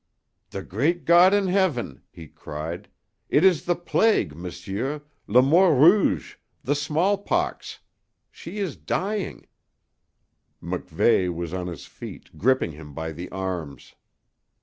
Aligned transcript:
"The 0.49 0.63
great 0.63 1.05
God 1.05 1.31
in 1.31 1.45
heaven!" 1.45 2.01
he 2.09 2.27
cried. 2.27 2.87
"It 3.29 3.45
is 3.45 3.65
the 3.65 3.75
plague, 3.75 4.35
m'sieur 4.35 5.03
le 5.27 5.43
mort 5.43 5.77
rouge 5.77 6.37
the 6.63 6.73
small 6.73 7.19
pox! 7.19 7.77
She 8.31 8.57
is 8.57 8.75
dying" 8.75 9.45
MacVeigh 10.59 11.31
was 11.31 11.53
on 11.53 11.67
his 11.67 11.85
feet, 11.85 12.35
gripping 12.35 12.71
him 12.71 12.95
by 12.95 13.11
the 13.11 13.29
arms. 13.29 13.93